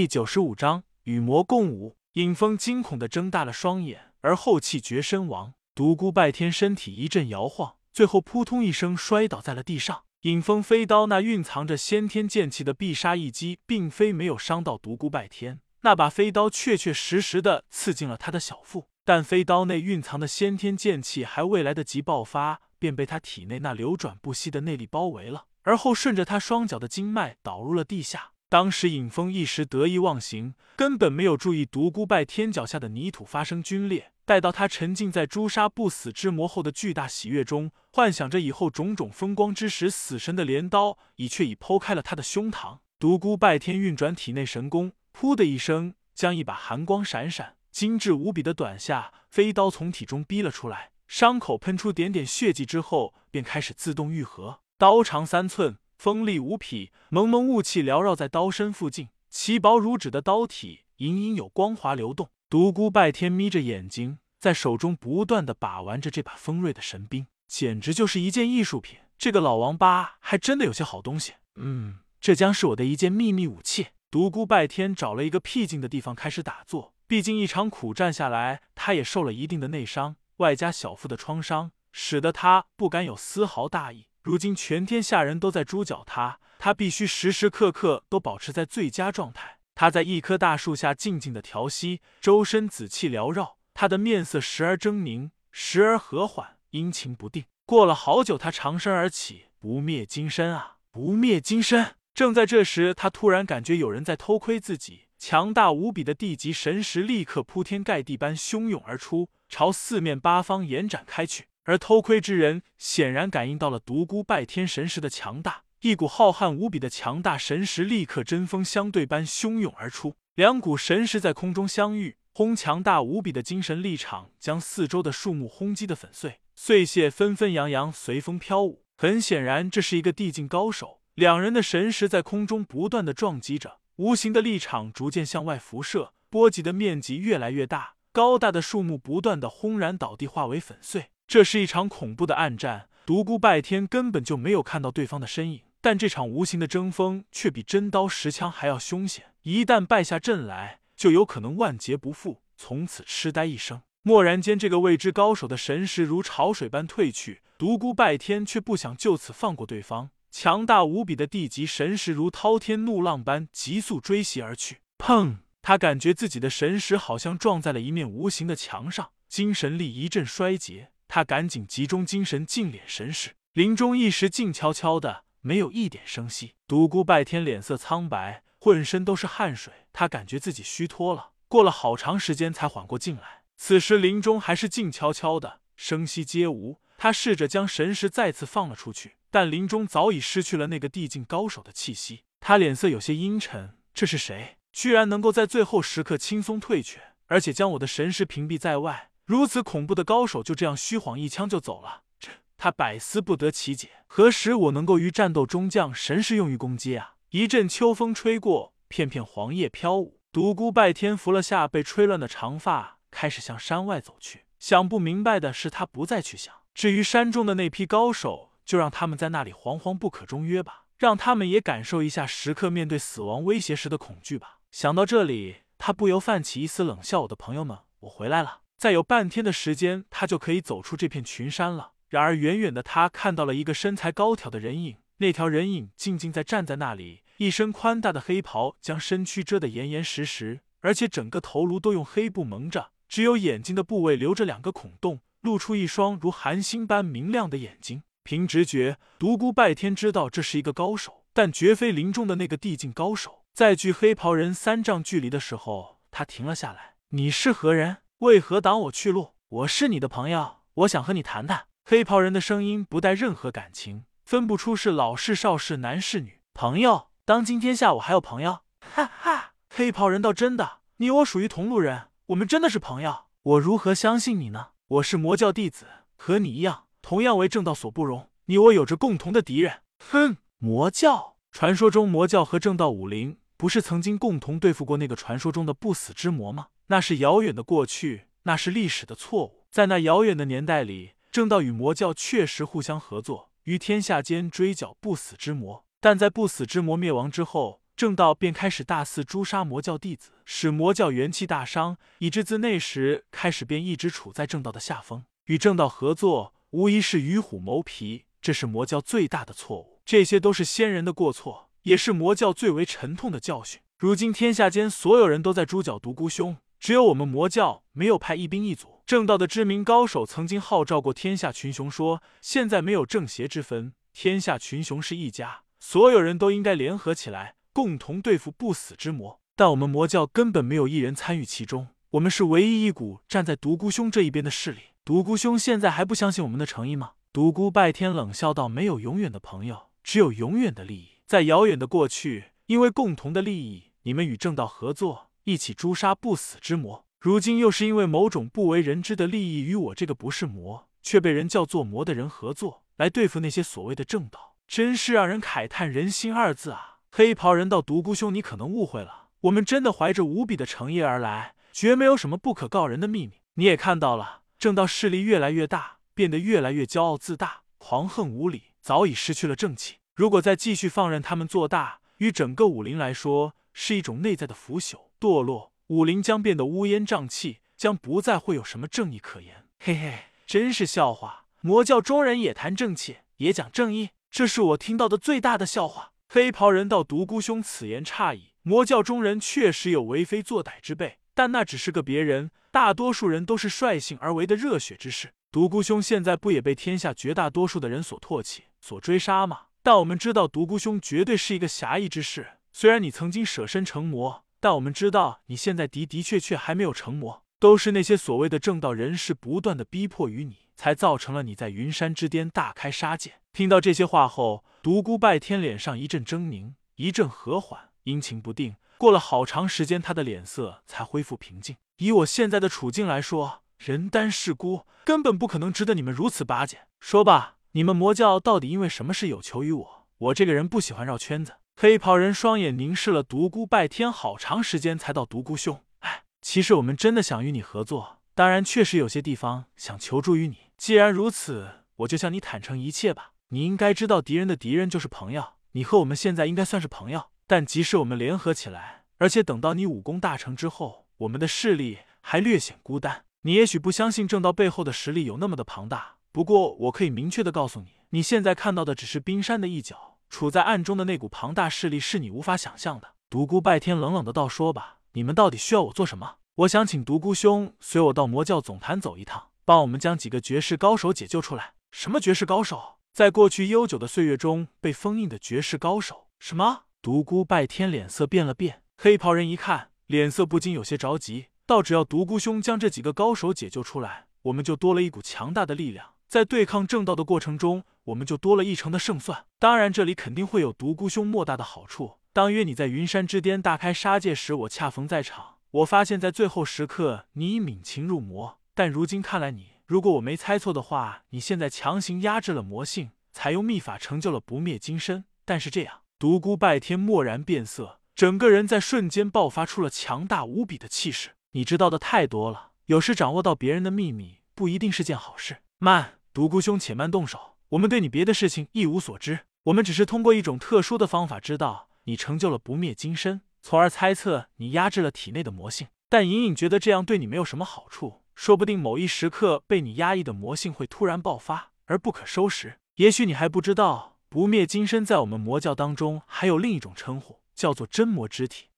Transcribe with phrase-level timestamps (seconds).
[0.00, 1.98] 第九十五章与魔共舞。
[2.14, 5.52] 尹峰惊恐的睁大了双眼，而后气绝身亡。
[5.74, 10.04] 独孤拜天身体一阵摇晃，最后扑通一声摔倒在了地上。
[10.22, 18.88] 尹峰飞刀那蕴藏着先天剑气的必杀一击，并非没有伤到独孤拜天，那把飞刀确确实实的刺进了他的小腹。
[19.04, 28.30] 但飞刀内蕴藏的先天剑气还未来得及爆发，便被他体内那流转不息的内力包围了，而后顺着他双脚的经脉导入了地下。
[28.50, 34.10] 当时尹峰一时得意忘形，根本没有注意独孤拜天脚下的泥土发生龟裂。
[34.24, 42.78] 待到他沉浸在诛杀不死之魔后的巨大喜悦中，幻想着以后种种风光之时，死神的镰刀已却已剖开了他的胸膛。
[42.98, 50.90] 独孤拜天运转体内神功，噗的一声，将一把寒光闪闪、精致无比的短下飞刀从体中逼了出来。
[51.06, 54.58] 伤口喷出点点血迹之后，便开始自动愈合。
[54.76, 55.76] 刀长三寸。
[56.00, 62.30] 锋利无匹，蒙蒙雾气缭绕在刀身附近，其薄如纸的刀体隐隐有光华流动。
[62.48, 68.96] 独孤拜天眯着眼睛，在手中不断的把玩着这把锋锐的神兵，简直就是一件艺术品。
[69.18, 71.34] 这个老王八还真的有些好东西。
[71.56, 73.88] 嗯，这将是我的一件秘密武器。
[74.10, 84.06] 独孤拜天找了一个僻静的地方开始打坐，毕竟一场苦战下来，他也受了一定的内伤，外加小腹的创伤，使得他不敢有丝毫大意。
[84.22, 89.58] 如今全天下人都在猪脚他，他必须时时刻刻都保持在最佳状态。
[89.74, 97.44] 他在一棵大树下静静的调息，周身紫气缭绕，他的面色时而狰狞，时而和缓，阴晴不定。
[97.64, 111.46] 过了好久，他长身而起：“不灭金身啊，不灭金身！”正在这时，他突然感觉有人在偷窥自己，强大无比的地级神识立刻铺天盖地般汹涌而出，朝四面八方延展开去。
[111.70, 122.56] 而偷窥之人显然感应到了独孤拜天神识的强大，一股浩瀚无比的强大神识立刻针锋相对般汹涌而出，两股神识在空中相遇，轰！
[122.56, 128.82] 强大无比的精神力场将四周的树木轰击的粉碎，碎屑纷纷扬扬，随风飘舞。
[128.96, 131.00] 很显然，这是一个地境高手。
[131.14, 141.10] 两人的神识在空中不断的撞击着，无形的力场逐渐向外辐射，波及的面积越来越大，高大的树木不断的轰然倒地，化为粉碎。
[141.30, 149.26] 这是一场恐怖的暗战，独孤拜天根本就没有看到对方的身影，但这场无形的争锋却比真刀实枪还要凶险。
[149.42, 153.80] 一旦败下阵来，就有可能万劫不复，从此痴呆一生。
[154.02, 160.10] 蓦然间，这个未知高手的神识如潮水般退去，独孤拜天却不想就此放过对方。
[160.32, 164.78] 强大无比的地级神识如滔天怒浪般急速追袭而去。
[164.98, 165.36] 砰！
[165.62, 170.90] 他感觉自己的神识好像撞在了一面无形的墙上，精神力一阵衰竭。
[171.12, 173.32] 他赶紧集中精神，净敛神识。
[173.52, 176.54] 林中一时静悄悄的，没有一点声息。
[176.68, 181.32] 独孤拜天脸色苍白，浑身都是汗水，他感觉自己虚脱了。
[181.48, 183.42] 过了好长时间才缓过劲来。
[183.56, 186.80] 此时林中还是静悄悄的，声息皆无。
[186.96, 192.22] 他试着将神识再次放了出去，但林中早已失去了那个地境高手的气息。
[192.38, 194.58] 他脸色有些阴沉，这是谁？
[194.72, 199.09] 居然能够在最后时刻轻松退却，而且将我的神识屏蔽在外。
[199.30, 203.90] 如此恐怖的高手就这样虚晃一枪就走了，这他百思不得其解。
[204.08, 207.14] 何时我能够于战斗中将神识用于攻击啊？
[207.28, 210.18] 一阵秋风吹过，片片黄叶飘舞。
[210.32, 214.46] 独孤拜天扶了下被吹乱的长发，开始向山外走去。
[214.58, 216.52] 想不明白的是，他不再去想。
[216.74, 224.58] 至于山中的那批高手，就让他们在那里惶惶不可终日吧，让他们也感受一下时刻面对死亡威胁时的恐惧吧。
[224.72, 231.92] 想到这里，他不由泛起一丝冷笑：“我的朋友们，我回来了。”再有半天的时间，他就可以走出这片群山了。
[232.08, 248.02] 然而，远远的他看到了一个身材高挑的人影，那条人影静静在站在那里，一身宽大的黑袍将身躯遮得严严实实，而且整个头颅都用黑布蒙着，只有眼睛的部位留着两个孔洞，露出一双如寒星般明亮的眼睛。
[248.24, 253.42] 凭直觉，独孤拜天知道这是一个高手，但绝非林中的那个地境高手。
[253.52, 259.30] 在距黑袍人三丈距离的时候，他停了下来：“你是何人？”为何挡我去路？
[259.48, 261.68] 我是你的朋友，我想和你谈谈。
[261.86, 266.42] 黑袍人的声音不带任何感情，分不出是老是少是男是女。
[266.52, 268.58] 朋友，当今天下我还有朋友？
[268.80, 269.54] 哈哈！
[269.70, 273.24] 黑袍人倒：“真的，你我属于同路人，我们真的是朋友。
[273.42, 274.72] 我如何相信你呢？
[274.88, 275.86] 我是魔教弟子，
[276.18, 278.28] 和你一样，同样为正道所不容。
[278.44, 279.80] 你我有着共同的敌人。
[279.98, 280.36] 哼！
[280.58, 281.36] 魔教？
[281.50, 286.66] 传说中魔教和正道武林不是曾经共同对付过那个传说中的不死之魔吗？
[286.90, 289.64] 那是遥远的过去，那是历史的错误。
[289.70, 295.84] 在那遥远的年代里，正道与魔教确实互相合作，于天下间追剿不死之魔。
[296.00, 305.22] 但在不死之魔灭亡之后，正道便开始大肆诛杀魔教弟子，使魔教元气大伤，以致自那时开始便一直处在正道的下风。
[305.44, 310.00] 与正道合作，无疑是与虎谋皮，这是魔教最大的错误。
[310.04, 313.80] 这些都是先人的过错，也是魔教最为沉痛的教训。
[313.96, 319.02] 如今天下间所有人都在诛剿独孤兄，只有我们魔教没有派一兵一卒。
[319.04, 327.56] 正道的知名高手曾经号召过天下群雄，说现在没有正邪之分，天下群雄是一家，所有人都应该联合起来。
[327.72, 331.88] 共同对付不死之魔，但我们魔教根本没有一人参与其中。
[332.12, 334.80] 我们是唯一一股站在独孤兄这一边的势力。
[335.04, 337.12] 独孤兄现在还不相信我们的诚意吗？
[337.32, 341.08] 独孤拜天冷笑道：“没有永远的朋友，只有永远的利益。
[341.26, 347.04] 在遥远的过去，因为共同的利益，你们与正道合作，一起诛杀不死之魔。
[347.18, 363.40] 如今又是因为某种不为人知的利益，与我这个不是魔却被人叫做魔的人合作，来对付那些所谓的正道，真是让人慨叹人心二字啊！”黑袍人道：“独孤兄，你可能误会了，我们真的怀着无比的诚意而来，绝没有什么不可告人的秘密。
[363.54, 369.96] 你也看到了，正道势力越来越大，变得越来越骄傲自大，狂横无理，早已失去了正气。
[370.14, 375.72] 如果再继续放任他们做大，与整个武林来说，是一种内在的腐朽堕落。
[375.88, 379.66] 武林将变得乌烟瘴气，将不再会有什么正义可言。
[379.80, 381.44] 嘿嘿，真是笑话！
[381.60, 388.52] 魔教中人也谈正气，也讲正义，这是我听到的最大的笑话。”黑袍人道：“独孤兄此言差矣。
[388.62, 395.32] 魔教中人确实有为非作歹之辈，但那只是个别人，大多数人都是率性而为的热血之士。
[395.50, 399.62] 独孤兄现在不也被天下绝大多数的人所唾弃、所追杀吗？
[399.82, 402.46] 但我们知道，独孤兄绝对是一个侠义之士。
[402.72, 413.34] 虽然你曾经舍身成魔，但我们知道你现在的的确确还没有成魔，都是那些所谓的正道人士不断的逼迫于你。”才造成了你在云山之巅大开杀戒。
[413.52, 418.76] 听到这些话后，独孤拜天脸上一阵狰狞，一阵和缓，阴晴不定。
[418.96, 421.76] 过了好长时间，他的脸色才恢复平静。
[421.98, 426.78] 以我现在的处境来说，人单势孤，根本不可能值得你们如此巴结。
[426.98, 430.06] 说吧，你们魔教到底因为什么事有求于我？
[430.16, 431.56] 我这个人不喜欢绕圈子。
[431.82, 443.32] 黑袍人双眼凝视了独孤拜天好长时间，才道：“独孤兄，哎，其实我们真的想与你合作，当然确实有些地方想求助于你。”既然如此，我就向你坦诚一切吧。
[443.48, 445.54] 你应该知道，敌人的敌人就是朋友。
[445.72, 453.24] 你和我们现在应该算是朋友，但即使我们联合起来，而且等到你武功大成之后，我们的势力还略显孤单。
[453.44, 463.08] 你也许不相信正道背后的实力有那么的庞大，不过我可以明确的告诉你，你现在看到的只是冰山的一角，处在暗中的那股庞大势力是你无法想象的。
[463.28, 466.36] 独孤拜天冷冷的道：“说吧，你们到底需要我做什么？
[466.54, 471.74] 我想请独孤兄随我到魔教总坛走一趟。”帮我们将几个绝世高手解救出来。
[471.92, 472.98] 什么绝世高手？
[473.12, 476.28] 在过去悠久的岁月中被封印的绝世高手？
[476.40, 476.84] 什么？
[477.02, 478.82] 独孤拜天脸色变了变。
[478.96, 481.46] 黑袍人一看，脸色不禁有些着急。
[481.66, 489.46] 道：“只要独孤兄将这几个高手解救出来，我们就多了一股强大的力量，在对抗正道的过程中，我们就多了一成的胜算。
[489.58, 492.18] 当然，这里肯定会有独孤兄莫大的好处。
[492.32, 495.56] 当约你在云山之巅大开杀戒时，我恰逢在场。
[495.72, 505.24] 我发现，在最后时刻，你已泯情入魔。”但如今看来，你如果我没猜错的话，你现在强行压制了魔性，采用秘法成就了不灭金身。
[505.44, 511.30] 但是这样，独孤拜天蓦然变色，整个人在瞬间爆发出了强大无比的气势。
[511.50, 515.56] 你知道的太多了，有时掌握到别人的秘密不一定是件好事。
[515.78, 517.58] 慢，独孤兄，且慢动手。
[517.68, 525.88] 我们对你别的事情一无所知，我们只是通过一种特殊的方法知道你成就了不灭金身，从而猜测你压制了体内的魔性。
[526.08, 528.22] 但隐隐觉得这样对你没有什么好处。
[528.34, 532.78] 说不定某一时刻被你压抑的魔性会突然爆发而不可收拾。
[532.94, 538.69] 也许你还不知道，不灭金身在我们魔教当中还有另一种称呼，叫做真魔之体。